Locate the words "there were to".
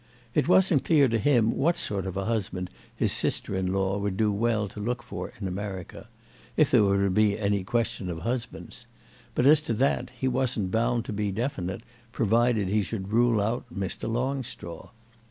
6.71-7.11